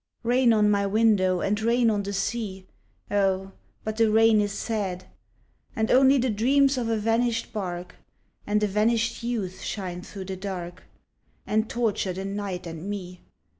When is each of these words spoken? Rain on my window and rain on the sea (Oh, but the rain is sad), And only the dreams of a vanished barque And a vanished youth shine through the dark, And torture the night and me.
Rain 0.23 0.51
on 0.51 0.71
my 0.71 0.83
window 0.87 1.41
and 1.41 1.61
rain 1.61 1.91
on 1.91 2.01
the 2.01 2.11
sea 2.11 2.65
(Oh, 3.11 3.51
but 3.83 3.97
the 3.97 4.09
rain 4.09 4.41
is 4.41 4.51
sad), 4.51 5.05
And 5.75 5.91
only 5.91 6.17
the 6.17 6.31
dreams 6.31 6.75
of 6.75 6.89
a 6.89 6.97
vanished 6.97 7.53
barque 7.53 7.93
And 8.47 8.63
a 8.63 8.67
vanished 8.67 9.21
youth 9.21 9.61
shine 9.61 10.01
through 10.01 10.25
the 10.25 10.35
dark, 10.37 10.85
And 11.45 11.69
torture 11.69 12.13
the 12.13 12.25
night 12.25 12.65
and 12.65 12.89
me. 12.89 13.21